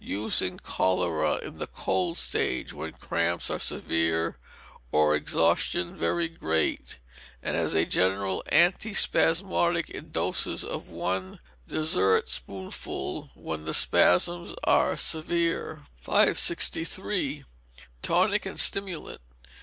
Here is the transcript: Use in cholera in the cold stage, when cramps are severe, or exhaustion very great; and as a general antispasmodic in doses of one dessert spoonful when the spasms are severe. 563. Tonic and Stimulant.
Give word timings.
Use 0.03 0.41
in 0.41 0.57
cholera 0.57 1.35
in 1.45 1.59
the 1.59 1.67
cold 1.67 2.17
stage, 2.17 2.73
when 2.73 2.91
cramps 2.93 3.51
are 3.51 3.59
severe, 3.59 4.35
or 4.91 5.15
exhaustion 5.15 5.95
very 5.95 6.27
great; 6.27 6.97
and 7.43 7.55
as 7.55 7.75
a 7.75 7.85
general 7.85 8.43
antispasmodic 8.51 9.91
in 9.91 10.09
doses 10.09 10.65
of 10.65 10.89
one 10.89 11.37
dessert 11.67 12.27
spoonful 12.27 13.29
when 13.35 13.65
the 13.65 13.75
spasms 13.75 14.55
are 14.63 14.97
severe. 14.97 15.83
563. 15.97 17.45
Tonic 18.01 18.47
and 18.47 18.59
Stimulant. 18.59 19.21